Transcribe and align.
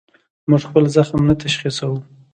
موږ 0.49 0.61
خپل 0.69 0.83
زخم 0.95 1.21
نه 1.29 1.35
تشخیصوو. 1.43 1.97